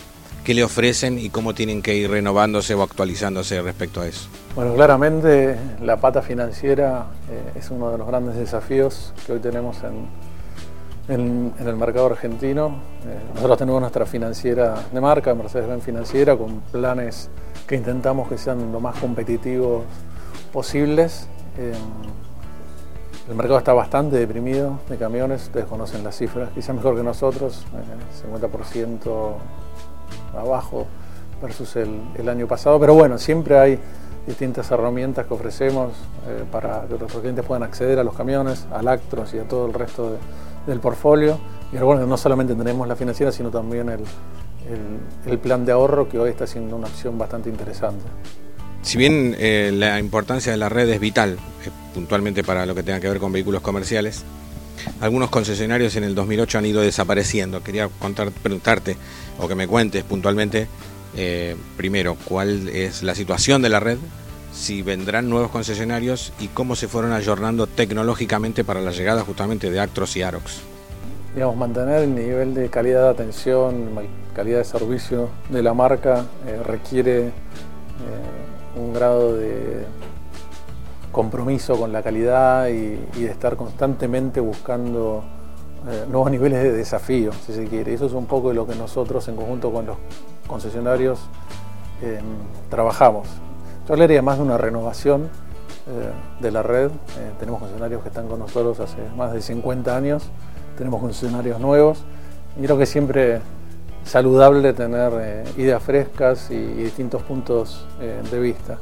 ¿Qué 0.44 0.52
le 0.52 0.64
ofrecen 0.64 1.18
y 1.18 1.30
cómo 1.30 1.54
tienen 1.54 1.80
que 1.80 1.96
ir 1.96 2.10
renovándose 2.10 2.74
o 2.74 2.82
actualizándose 2.82 3.62
respecto 3.62 4.02
a 4.02 4.06
eso? 4.06 4.28
Bueno, 4.54 4.74
claramente 4.74 5.56
la 5.82 5.96
pata 5.96 6.20
financiera 6.20 7.06
eh, 7.30 7.58
es 7.58 7.70
uno 7.70 7.90
de 7.90 7.96
los 7.96 8.06
grandes 8.06 8.36
desafíos 8.36 9.14
que 9.26 9.32
hoy 9.32 9.38
tenemos 9.38 9.78
en, 11.08 11.54
el 11.58 11.76
mercado 11.76 12.04
argentino. 12.04 12.82
nosotros 13.34 13.56
tenemos 13.56 13.80
nuestra 13.80 14.04
financiera 14.04 14.74
de 14.92 15.00
marca, 15.00 15.34
Mercedes-Benz 15.34 15.82
Financiera, 15.82 16.36
con 16.36 16.60
planes 16.70 17.30
que 17.68 17.76
intentamos 17.76 18.28
que 18.28 18.38
sean 18.38 18.72
lo 18.72 18.80
más 18.80 18.98
competitivos 18.98 19.84
posibles. 20.52 21.28
Eh, 21.58 21.72
el 23.28 23.34
mercado 23.34 23.58
está 23.58 23.74
bastante 23.74 24.16
deprimido 24.16 24.78
de 24.88 24.96
camiones, 24.96 25.42
ustedes 25.44 25.66
conocen 25.66 26.02
las 26.02 26.16
cifras, 26.16 26.48
quizás 26.54 26.74
mejor 26.74 26.96
que 26.96 27.02
nosotros, 27.02 27.66
50% 28.24 29.00
eh, 29.04 30.38
abajo 30.38 30.86
versus 31.42 31.76
el, 31.76 32.26
año 32.26 32.46
pasado, 32.46 32.80
pero 32.80 32.94
bueno, 32.94 33.18
siempre 33.18 33.58
hay 33.58 33.78
distintas 34.26 34.70
herramientas 34.70 35.26
que 35.26 35.34
ofrecemos 35.34 35.92
eh, 36.26 36.44
para 36.50 36.86
que 36.88 36.96
nuestros 36.96 37.20
clientes 37.20 37.44
puedan 37.44 37.62
acceder 37.64 37.98
a 37.98 38.04
los 38.04 38.14
camiones, 38.14 38.66
al 38.72 38.88
Actros 38.88 39.34
y 39.34 39.38
a 39.38 39.46
todo 39.46 39.66
el 39.66 39.74
resto 39.74 40.16
del 40.66 40.80
portfolio. 40.80 41.38
Y 41.70 41.76
bueno, 41.76 42.06
no 42.06 42.16
solamente 42.16 42.54
tenemos 42.54 42.88
la 42.88 42.96
financiera, 42.96 43.30
sino 43.30 43.50
también 43.50 43.90
el, 43.90 44.00
el, 45.26 45.38
plan 45.38 45.64
de 45.64 45.72
ahorro 45.72 46.08
que 46.08 46.18
hoy 46.18 46.30
está 46.30 46.46
siendo 46.46 46.76
una 46.76 46.86
opción 46.86 47.18
bastante 47.18 47.48
interesante. 47.48 48.04
Si 48.82 48.96
bien 48.96 49.34
eh, 49.38 49.70
la 49.74 49.98
importancia 49.98 50.52
de 50.52 50.58
la 50.58 50.68
red 50.68 50.88
es 50.88 51.00
vital, 51.00 51.32
eh, 51.32 51.70
puntualmente 51.94 52.44
para 52.44 52.66
lo 52.66 52.74
que 52.74 52.82
tenga 52.82 53.00
que 53.00 53.08
ver 53.08 53.18
con 53.18 53.32
vehículos 53.32 53.62
comerciales, 53.62 54.24
algunos 55.00 55.30
concesionarios 55.30 55.96
en 55.96 56.04
el 56.04 56.14
2008 56.14 56.58
han 56.58 56.66
ido 56.66 56.80
desapareciendo. 56.80 57.62
Quería 57.62 57.88
preguntarte 57.88 58.96
o 59.38 59.48
que 59.48 59.54
me 59.54 59.66
cuentes 59.66 60.04
puntualmente, 60.04 60.68
eh, 61.16 61.56
primero, 61.76 62.16
cuál 62.24 62.68
es 62.68 63.02
la 63.02 63.14
situación 63.14 63.62
de 63.62 63.68
la 63.68 63.80
red, 63.80 63.98
si 64.52 64.82
vendrán 64.82 65.28
nuevos 65.28 65.50
concesionarios 65.50 66.32
y 66.40 66.48
cómo 66.48 66.76
se 66.76 66.88
fueron 66.88 67.12
ayornando 67.12 67.66
tecnológicamente 67.66 68.64
para 68.64 68.80
la 68.80 68.92
llegada 68.92 69.22
justamente 69.22 69.70
de 69.70 69.80
Actros 69.80 70.16
y 70.16 70.22
Arox 70.22 70.62
digamos, 71.34 71.56
mantener 71.56 72.02
el 72.02 72.14
nivel 72.14 72.54
de 72.54 72.68
calidad 72.68 73.02
de 73.04 73.08
atención, 73.10 73.90
calidad 74.34 74.58
de 74.58 74.64
servicio 74.64 75.28
de 75.50 75.62
la 75.62 75.74
marca 75.74 76.24
eh, 76.46 76.62
requiere 76.64 77.26
eh, 77.26 77.32
un 78.76 78.92
grado 78.92 79.36
de 79.36 79.84
compromiso 81.12 81.78
con 81.78 81.92
la 81.92 82.02
calidad 82.02 82.68
y, 82.68 82.96
de 83.20 83.26
estar 83.26 83.56
constantemente 83.56 84.40
buscando 84.40 85.24
eh, 85.88 86.04
nuevos 86.08 86.30
niveles 86.30 86.62
de 86.62 86.72
desafío, 86.72 87.32
si 87.32 87.52
se 87.52 87.66
quiere. 87.66 87.94
Eso 87.94 88.06
es 88.06 88.12
un 88.12 88.26
poco 88.26 88.50
de 88.50 88.54
lo 88.54 88.66
que 88.66 88.74
nosotros 88.74 89.26
en 89.28 89.36
conjunto 89.36 89.72
con 89.72 89.86
los 89.86 89.96
concesionarios 90.46 91.20
trabajamos. 92.70 93.26
Yo 93.88 93.94
hablaría 93.94 94.22
más 94.22 94.38
de 94.38 94.44
una 94.44 94.56
renovación 94.56 95.28
de 96.40 96.50
la 96.52 96.62
red. 96.62 96.92
tenemos 97.40 97.58
concesionarios 97.58 98.02
que 98.02 98.08
están 98.08 98.28
con 98.28 98.38
nosotros 98.38 98.78
hace 98.78 98.98
más 99.16 99.32
de 99.32 99.42
50 99.42 99.96
años 99.96 100.30
tenemos 100.78 101.00
funcionarios 101.00 101.60
nuevos. 101.60 101.98
Creo 102.56 102.78
que 102.78 102.86
siempre 102.86 103.40
saludable 104.04 104.72
tener 104.72 105.12
eh, 105.20 105.44
ideas 105.58 105.82
frescas 105.82 106.50
y, 106.50 106.56
distintos 106.56 107.22
puntos 107.22 107.84
eh, 108.00 108.22
de 108.30 108.40
vista. 108.40 108.78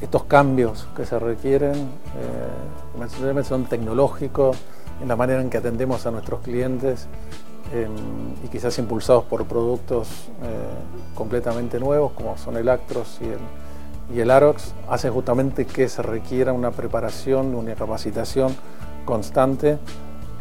estos 0.00 0.24
cambios 0.24 0.88
que 0.96 1.04
se 1.04 1.18
requieren 1.18 1.74
eh, 1.74 3.44
son 3.44 3.64
tecnológicos 3.66 4.56
en 5.02 5.08
la 5.08 5.16
manera 5.16 5.42
en 5.42 5.50
que 5.50 5.58
atendemos 5.58 6.06
a 6.06 6.10
nuestros 6.10 6.40
clientes 6.40 7.06
y 8.42 8.48
quizás 8.48 8.78
impulsados 8.78 9.24
por 9.24 9.44
productos 9.44 10.08
completamente 11.14 11.78
nuevos 11.78 12.12
como 12.12 12.38
son 12.38 12.56
el 12.56 12.68
Actros 12.68 13.18
y 13.20 13.26
el, 13.26 14.16
y 14.16 14.20
el 14.20 14.30
Arox, 14.30 14.72
hacen 14.88 15.12
justamente 15.12 15.66
que 15.66 15.86
se 15.88 16.00
requiera 16.00 16.54
una 16.54 16.70
preparación, 16.70 17.54
una 17.54 17.74
capacitación 17.74 18.56
constante, 19.08 19.78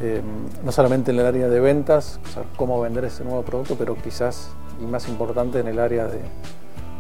eh, 0.02 0.22
no 0.62 0.74
solamente 0.74 1.12
en 1.12 1.20
el 1.20 1.26
área 1.26 1.48
de 1.48 1.62
ventas, 1.62 2.20
cómo 2.58 2.82
vender 2.82 3.06
ese 3.06 3.24
nuevo 3.24 3.42
producto, 3.42 3.78
pero 3.80 3.96
quizás 3.96 4.50
y 4.82 4.86
más 4.86 5.08
importante 5.08 5.62
en 5.62 5.70
el 5.70 5.80
área 5.80 6.06
de, 6.06 6.20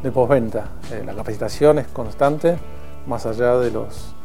de 0.01 0.11
postventa. 0.13 0.69
Eh, 0.93 1.03
la 1.05 1.13
capacitación 1.13 1.79
es 1.79 1.87
constante, 1.87 2.57
más 3.05 3.25
allá 3.25 3.57
de 3.57 3.71
los, 3.71 4.15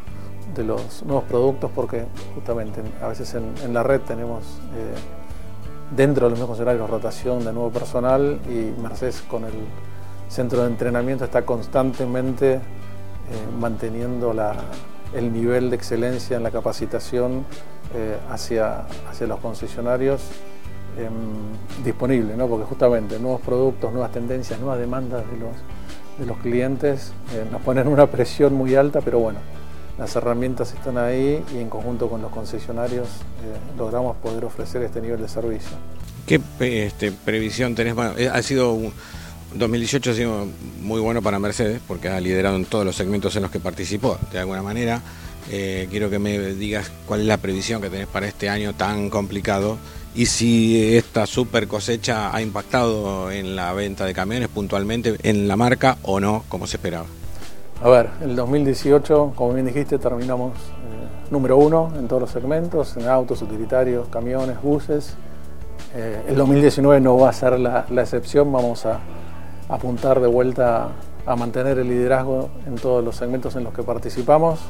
de 0.54 0.62
los 0.62 1.02
nuevos 1.02 1.24
productos, 1.24 1.68
porque 1.74 2.04
justamente 2.36 2.80
a 3.02 3.08
veces 3.08 3.34
en, 3.34 3.74
la 3.74 3.82
red 3.82 4.02
tenemos 4.02 4.44
eh, 4.76 5.96
dentro 5.96 6.26
de 6.26 6.30
los 6.30 6.38
mismos 6.38 6.60
horarios 6.60 6.88
rotación 6.88 7.44
de 7.44 7.52
nuevo 7.52 7.70
personal 7.70 8.38
y 8.48 8.80
Mercedes 8.80 9.20
con 9.28 9.42
el 9.46 9.66
centro 10.28 10.62
de 10.62 10.68
entrenamiento 10.68 11.24
está 11.24 11.44
constantemente 11.44 12.60
manteniendo 13.58 14.32
la, 14.32 14.54
el 15.14 15.32
nivel 15.32 15.70
de 15.70 15.76
excelencia 15.76 16.36
en 16.36 16.42
la 16.42 16.50
capacitación 16.50 17.44
eh, 17.94 18.16
hacia, 18.30 18.86
hacia 19.10 19.26
los 19.26 19.38
concesionarios 19.40 20.22
em, 20.96 21.84
disponible, 21.84 22.36
¿no? 22.36 22.48
porque 22.48 22.64
justamente 22.64 23.18
nuevos 23.18 23.40
productos, 23.40 23.92
nuevas 23.92 24.12
tendencias, 24.12 24.58
nuevas 24.58 24.78
demandas 24.78 25.24
de 25.30 25.38
los, 25.38 25.56
de 26.18 26.26
los 26.26 26.38
clientes 26.38 27.12
eh, 27.34 27.44
nos 27.50 27.60
ponen 27.62 27.88
una 27.88 28.06
presión 28.06 28.54
muy 28.54 28.74
alta, 28.74 29.00
pero 29.00 29.18
bueno, 29.18 29.40
las 29.98 30.16
herramientas 30.16 30.72
están 30.72 30.96
ahí 30.96 31.44
y 31.54 31.58
en 31.58 31.68
conjunto 31.68 32.08
con 32.08 32.22
los 32.22 32.30
concesionarios 32.30 33.08
eh, 33.08 33.76
logramos 33.76 34.16
poder 34.16 34.44
ofrecer 34.44 34.82
este 34.82 35.00
nivel 35.00 35.20
de 35.20 35.28
servicio. 35.28 35.76
¿Qué 36.26 36.40
este, 36.60 37.12
previsión 37.12 37.74
tenés? 37.74 37.96
ha 37.98 38.42
sido 38.42 38.72
un 38.72 38.92
2018 39.54 40.10
ha 40.10 40.14
sido 40.14 40.46
muy 40.80 41.00
bueno 41.00 41.22
para 41.22 41.38
Mercedes 41.38 41.80
porque 41.86 42.08
ha 42.08 42.20
liderado 42.20 42.56
en 42.56 42.64
todos 42.64 42.84
los 42.84 42.96
segmentos 42.96 43.34
en 43.36 43.42
los 43.42 43.50
que 43.50 43.60
participó. 43.60 44.18
De 44.32 44.38
alguna 44.38 44.62
manera, 44.62 45.00
eh, 45.50 45.88
quiero 45.90 46.10
que 46.10 46.18
me 46.18 46.38
digas 46.54 46.90
cuál 47.06 47.20
es 47.20 47.26
la 47.26 47.36
previsión 47.36 47.80
que 47.82 47.90
tenés 47.90 48.06
para 48.06 48.26
este 48.26 48.48
año 48.48 48.74
tan 48.74 49.10
complicado 49.10 49.78
y 50.14 50.26
si 50.26 50.96
esta 50.96 51.26
super 51.26 51.66
cosecha 51.66 52.34
ha 52.34 52.42
impactado 52.42 53.30
en 53.30 53.56
la 53.56 53.72
venta 53.72 54.04
de 54.04 54.14
camiones 54.14 54.48
puntualmente 54.48 55.16
en 55.22 55.48
la 55.48 55.56
marca 55.56 55.96
o 56.02 56.20
no, 56.20 56.44
como 56.48 56.66
se 56.66 56.76
esperaba. 56.76 57.06
A 57.82 57.88
ver, 57.88 58.10
el 58.20 58.36
2018, 58.36 59.32
como 59.34 59.54
bien 59.54 59.66
dijiste, 59.66 59.98
terminamos 59.98 60.52
eh, 60.52 61.30
número 61.30 61.56
uno 61.56 61.92
en 61.98 62.06
todos 62.06 62.22
los 62.22 62.30
segmentos, 62.30 62.96
en 62.96 63.08
autos, 63.08 63.42
utilitarios, 63.42 64.08
camiones, 64.08 64.62
buses. 64.62 65.14
Eh, 65.94 66.22
el 66.28 66.36
2019 66.36 67.00
no 67.00 67.18
va 67.18 67.30
a 67.30 67.32
ser 67.32 67.58
la 67.58 67.86
excepción, 67.90 68.52
vamos 68.52 68.86
a 68.86 69.00
apuntar 69.72 70.20
de 70.20 70.26
vuelta 70.26 70.90
a 71.24 71.34
mantener 71.34 71.78
el 71.78 71.88
liderazgo 71.88 72.50
en 72.66 72.74
todos 72.74 73.02
los 73.02 73.16
segmentos 73.16 73.56
en 73.56 73.64
los 73.64 73.72
que 73.72 73.82
participamos, 73.82 74.60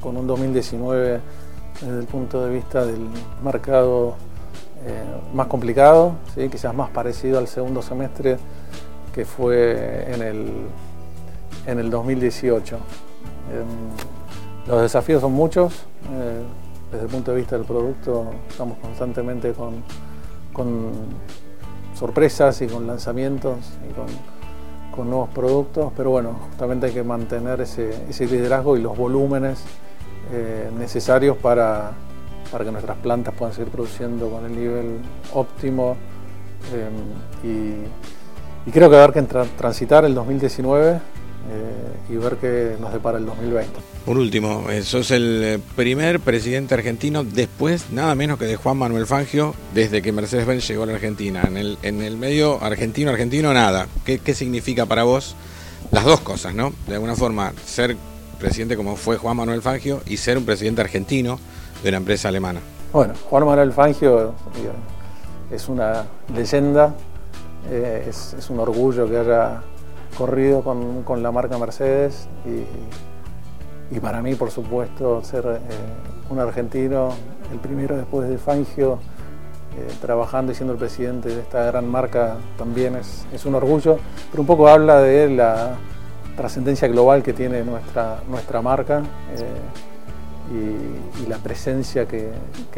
con 0.00 0.16
un 0.16 0.26
2019 0.26 1.20
desde 1.80 1.98
el 1.98 2.06
punto 2.06 2.44
de 2.44 2.52
vista 2.52 2.84
del 2.84 3.08
mercado 3.42 4.14
eh, 4.84 5.04
más 5.32 5.46
complicado, 5.46 6.16
¿sí? 6.34 6.48
quizás 6.50 6.74
más 6.74 6.90
parecido 6.90 7.38
al 7.38 7.48
segundo 7.48 7.80
semestre 7.80 8.36
que 9.14 9.24
fue 9.24 10.12
en 10.12 10.22
el, 10.22 10.52
en 11.66 11.78
el 11.78 11.90
2018. 11.90 12.76
Em, 12.76 14.68
los 14.68 14.82
desafíos 14.82 15.22
son 15.22 15.32
muchos, 15.32 15.86
eh, 16.12 16.42
desde 16.90 17.06
el 17.06 17.10
punto 17.10 17.30
de 17.30 17.38
vista 17.38 17.56
del 17.56 17.64
producto 17.64 18.26
estamos 18.48 18.76
constantemente 18.78 19.52
con, 19.54 19.82
con 20.52 20.90
sorpresas 21.94 22.60
y 22.60 22.66
con 22.66 22.86
lanzamientos 22.86 23.58
y 23.88 23.94
con 23.94 24.06
con 24.94 25.10
nuevos 25.10 25.30
productos, 25.30 25.92
pero 25.96 26.10
bueno, 26.10 26.38
justamente 26.50 26.86
hay 26.86 26.92
que 26.92 27.02
mantener 27.02 27.60
ese, 27.60 28.06
liderazgo 28.20 28.76
y 28.76 28.82
los 28.82 28.96
volúmenes 28.96 29.64
eh, 30.32 30.70
necesarios 30.78 31.36
para, 31.38 31.92
para, 32.50 32.64
que 32.64 32.70
nuestras 32.70 32.98
plantas 32.98 33.34
puedan 33.34 33.54
seguir 33.54 33.72
produciendo 33.72 34.30
con 34.30 34.44
el 34.44 34.54
nivel 34.54 34.98
óptimo 35.32 35.96
eh, 36.72 37.86
y, 38.66 38.70
creo 38.70 38.88
que 38.88 38.96
haber 38.96 39.12
que 39.12 39.22
transitar 39.22 40.04
el 40.04 40.14
2019 40.14 41.00
eh, 41.50 42.12
y 42.12 42.16
ver 42.16 42.36
qué 42.36 42.76
nos 42.80 42.92
depara 42.92 43.18
el 43.18 43.26
2020. 43.26 43.72
Por 44.06 44.16
último, 44.16 44.70
eh, 44.70 44.82
sos 44.82 45.10
el 45.10 45.42
eh, 45.42 45.58
primer 45.74 46.20
presidente 46.20 46.74
argentino 46.74 47.24
después, 47.24 47.90
nada 47.90 48.14
menos 48.14 48.38
que 48.38 48.44
de 48.44 48.56
Juan 48.56 48.76
Manuel 48.76 49.06
Fangio, 49.06 49.54
desde 49.74 50.02
que 50.02 50.12
Mercedes-Benz 50.12 50.68
llegó 50.68 50.84
a 50.84 50.86
la 50.86 50.94
Argentina. 50.94 51.42
En 51.46 51.56
el, 51.56 51.78
en 51.82 52.00
el 52.00 52.16
medio 52.16 52.62
argentino-argentino, 52.62 53.52
nada. 53.52 53.88
¿Qué, 54.04 54.18
¿Qué 54.18 54.34
significa 54.34 54.86
para 54.86 55.02
vos 55.02 55.34
las 55.90 56.04
dos 56.04 56.20
cosas, 56.20 56.54
no? 56.54 56.72
De 56.86 56.94
alguna 56.94 57.16
forma, 57.16 57.52
ser 57.64 57.96
presidente 58.38 58.76
como 58.76 58.96
fue 58.96 59.16
Juan 59.16 59.36
Manuel 59.36 59.62
Fangio 59.62 60.00
y 60.06 60.18
ser 60.18 60.38
un 60.38 60.44
presidente 60.44 60.80
argentino 60.80 61.38
de 61.82 61.88
una 61.88 61.98
empresa 61.98 62.28
alemana. 62.28 62.60
Bueno, 62.92 63.14
Juan 63.28 63.46
Manuel 63.46 63.72
Fangio 63.72 64.34
es 65.50 65.68
una 65.68 66.04
leyenda, 66.34 66.94
es, 67.70 68.34
es, 68.38 68.50
un 68.50 68.60
orgullo 68.60 69.08
que 69.08 69.16
haya 69.16 69.62
recorrido 70.12 70.62
con, 70.62 71.22
la 71.22 71.32
marca 71.32 71.58
Mercedes 71.58 72.28
y, 73.90 73.98
para 74.00 74.22
mí, 74.22 74.34
por 74.34 74.50
supuesto, 74.50 75.22
ser 75.22 75.44
eh, 75.46 75.58
un 76.30 76.38
argentino, 76.38 77.10
el 77.52 77.58
primero 77.58 77.96
después 77.96 78.28
de 78.28 78.38
Fangio, 78.38 78.98
eh, 79.76 79.88
trabajando 80.00 80.52
y 80.52 80.54
siendo 80.54 80.74
el 80.74 80.78
presidente 80.78 81.30
de 81.30 81.40
esta 81.40 81.64
gran 81.64 81.90
marca 81.90 82.36
también 82.58 82.96
es, 82.96 83.46
un 83.46 83.54
orgullo, 83.54 83.98
pero 84.30 84.42
un 84.42 84.46
poco 84.46 84.68
habla 84.68 85.00
de 85.00 85.30
la 85.30 85.76
trascendencia 86.36 86.88
global 86.88 87.22
que 87.22 87.32
tiene 87.32 87.64
nuestra, 87.64 88.20
nuestra 88.28 88.62
marca 88.62 89.02
eh, 89.34 91.22
y, 91.24 91.28
la 91.28 91.38
presencia 91.38 92.06
que, 92.06 92.32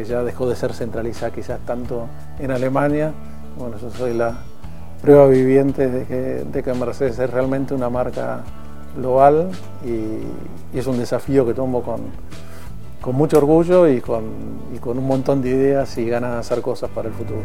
ya 0.06 0.22
dejó 0.22 0.48
de 0.48 0.54
ser 0.54 0.72
centralizada 0.72 1.32
quizás 1.32 1.58
tanto 1.60 2.06
en 2.38 2.50
Alemania. 2.50 3.12
Bueno, 3.58 3.76
yo 3.78 3.90
soy 3.90 4.14
la 4.14 4.36
prueba 5.04 5.26
viviente 5.26 5.86
de 5.86 6.62
que, 6.62 6.74
Mercedes 6.74 7.18
es 7.18 7.28
realmente 7.28 7.74
una 7.74 7.90
marca 7.90 8.42
global 8.96 9.50
y 9.84 10.78
es 10.78 10.86
un 10.86 10.98
desafío 10.98 11.44
que 11.44 11.52
tomo 11.52 11.82
con, 11.82 12.00
con 13.02 13.14
mucho 13.14 13.36
orgullo 13.36 13.86
y 13.86 14.00
con, 14.00 14.24
con 14.80 14.96
un 14.96 15.06
montón 15.06 15.42
de 15.42 15.50
ideas 15.50 15.98
y 15.98 16.06
ganas 16.06 16.32
de 16.32 16.38
hacer 16.38 16.62
cosas 16.62 16.88
para 16.88 17.08
el 17.08 17.14
futuro. 17.14 17.42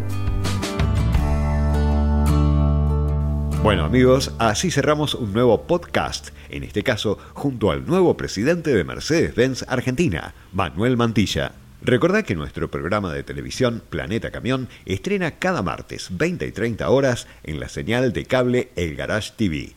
Bueno 3.62 3.84
amigos, 3.84 4.34
así 4.39 4.72
cerramos 4.72 5.13
un 5.13 5.34
nuevo 5.34 5.63
podcast, 5.63 6.30
en 6.50 6.63
este 6.63 6.82
caso 6.82 7.18
junto 7.34 7.72
al 7.72 7.86
nuevo 7.86 8.16
presidente 8.16 8.74
de 8.74 8.86
Mercedes-Benz 8.86 9.66
Argentina, 9.68 10.34
Manuel 10.54 10.96
Mantilla. 10.96 11.51
Recordad 11.81 12.25
que 12.25 12.36
nuestro 12.36 12.69
programa 12.69 13.13
de 13.13 13.24
televisión 13.24 13.81
Planeta 13.89 14.31
Camión 14.31 14.67
estrena 14.86 15.31
cada 15.31 15.62
martes 15.62 16.09
20 16.12 16.45
y 16.45 16.51
30 16.51 16.89
horas 16.89 17.27
en 17.43 17.59
la 17.59 17.69
señal 17.69 18.12
de 18.12 18.25
cable 18.25 18.69
El 18.75 18.95
Garage 18.95 19.31
TV. 19.36 19.74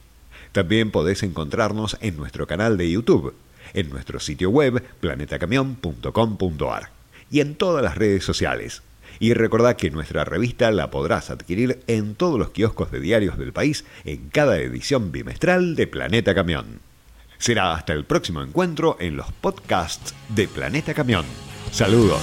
También 0.50 0.90
podés 0.90 1.22
encontrarnos 1.22 1.96
en 2.00 2.16
nuestro 2.16 2.46
canal 2.46 2.76
de 2.76 2.90
YouTube 2.90 3.34
en 3.74 3.90
nuestro 3.90 4.20
sitio 4.20 4.50
web 4.50 4.82
planetacamion.com.ar 5.00 6.90
y 7.30 7.40
en 7.40 7.54
todas 7.54 7.82
las 7.82 7.96
redes 7.96 8.24
sociales. 8.24 8.82
Y 9.18 9.34
recordad 9.34 9.76
que 9.76 9.90
nuestra 9.90 10.24
revista 10.24 10.70
la 10.70 10.90
podrás 10.90 11.30
adquirir 11.30 11.82
en 11.86 12.14
todos 12.14 12.38
los 12.38 12.50
kioscos 12.50 12.90
de 12.90 13.00
diarios 13.00 13.38
del 13.38 13.52
país 13.52 13.84
en 14.04 14.28
cada 14.30 14.58
edición 14.58 15.12
bimestral 15.12 15.76
de 15.76 15.86
Planeta 15.86 16.34
Camión. 16.34 16.80
Será 17.38 17.74
hasta 17.74 17.92
el 17.92 18.04
próximo 18.04 18.42
encuentro 18.42 18.96
en 19.00 19.16
los 19.16 19.30
podcasts 19.32 20.14
de 20.28 20.48
Planeta 20.48 20.94
Camión. 20.94 21.24
Saludos. 21.72 22.20